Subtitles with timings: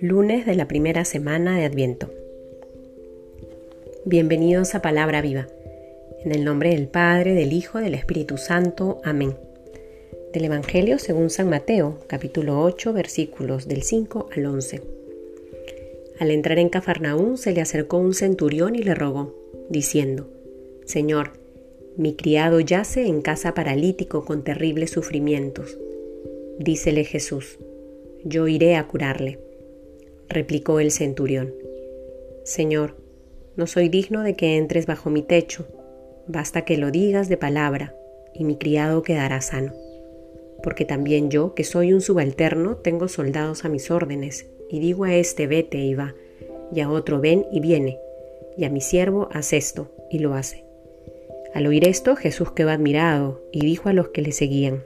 [0.00, 2.10] Lunes de la primera semana de Adviento.
[4.04, 5.48] Bienvenidos a Palabra Viva.
[6.24, 9.00] En el nombre del Padre, del Hijo, del Espíritu Santo.
[9.04, 9.34] Amén.
[10.32, 14.82] Del Evangelio según San Mateo, capítulo 8, versículos del 5 al 11.
[16.18, 19.34] Al entrar en Cafarnaún se le acercó un centurión y le rogó,
[19.68, 20.28] diciendo,
[20.86, 21.32] Señor,
[21.98, 25.76] mi criado yace en casa paralítico con terribles sufrimientos.
[26.58, 27.58] Dícele Jesús,
[28.24, 29.38] yo iré a curarle
[30.28, 31.54] replicó el centurión.
[32.44, 32.96] Señor,
[33.56, 35.66] no soy digno de que entres bajo mi techo,
[36.26, 37.94] basta que lo digas de palabra,
[38.34, 39.72] y mi criado quedará sano.
[40.62, 45.14] Porque también yo, que soy un subalterno, tengo soldados a mis órdenes, y digo a
[45.14, 46.14] este vete y va,
[46.72, 47.98] y a otro ven y viene,
[48.56, 50.67] y a mi siervo haz esto, y lo hace.
[51.58, 54.84] Al oír esto, Jesús quedó admirado, y dijo a los que le seguían,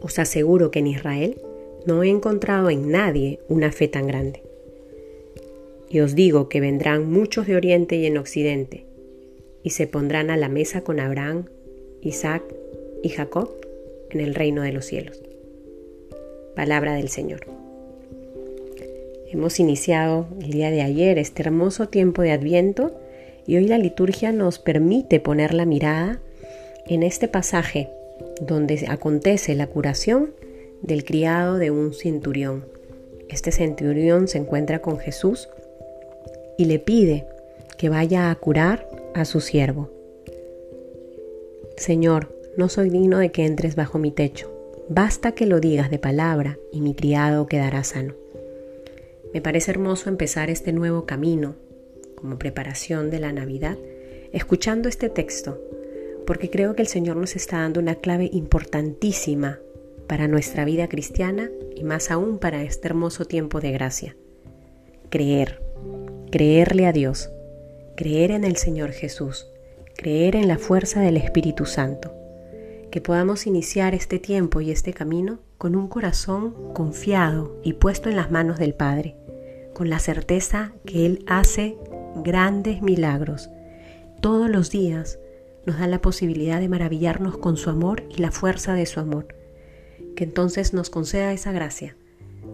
[0.00, 1.36] Os aseguro que en Israel
[1.84, 4.42] no he encontrado en nadie una fe tan grande.
[5.90, 8.86] Y os digo que vendrán muchos de oriente y en occidente,
[9.62, 11.44] y se pondrán a la mesa con Abraham,
[12.00, 12.42] Isaac
[13.02, 13.50] y Jacob
[14.08, 15.22] en el reino de los cielos.
[16.54, 17.40] Palabra del Señor.
[19.30, 22.98] Hemos iniciado el día de ayer este hermoso tiempo de Adviento
[23.46, 26.20] y hoy la liturgia nos permite poner la mirada
[26.86, 27.90] en este pasaje
[28.40, 30.32] donde acontece la curación
[30.82, 32.64] del criado de un centurión.
[33.28, 35.48] Este centurión se encuentra con Jesús
[36.58, 37.26] y le pide
[37.76, 39.90] que vaya a curar a su siervo.
[41.76, 44.52] Señor, no soy digno de que entres bajo mi techo.
[44.88, 48.14] Basta que lo digas de palabra y mi criado quedará sano.
[49.34, 51.56] Me parece hermoso empezar este nuevo camino
[52.16, 53.76] como preparación de la Navidad
[54.32, 55.60] escuchando este texto,
[56.26, 59.60] porque creo que el Señor nos está dando una clave importantísima
[60.06, 64.16] para nuestra vida cristiana y más aún para este hermoso tiempo de gracia.
[65.10, 65.62] Creer,
[66.30, 67.30] creerle a Dios,
[67.96, 69.46] creer en el Señor Jesús,
[69.96, 72.12] creer en la fuerza del Espíritu Santo,
[72.90, 78.16] que podamos iniciar este tiempo y este camino con un corazón confiado y puesto en
[78.16, 79.16] las manos del Padre,
[79.72, 81.76] con la certeza que Él hace
[82.22, 83.50] grandes milagros.
[84.20, 85.18] Todos los días
[85.66, 89.28] nos da la posibilidad de maravillarnos con su amor y la fuerza de su amor
[90.16, 91.94] que entonces nos conceda esa gracia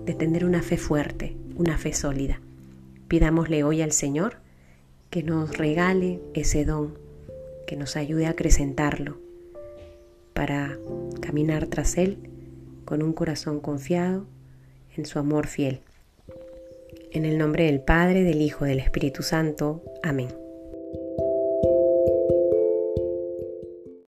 [0.05, 2.41] de tener una fe fuerte, una fe sólida.
[3.09, 4.37] Pidámosle hoy al Señor
[5.09, 6.99] que nos regale ese don,
[7.67, 9.19] que nos ayude a acrecentarlo
[10.35, 10.79] para
[11.21, 12.19] caminar tras Él
[12.85, 14.27] con un corazón confiado
[14.97, 15.81] en su amor fiel.
[17.15, 19.83] En el nombre del Padre, del Hijo, del Espíritu Santo.
[20.03, 20.29] Amén.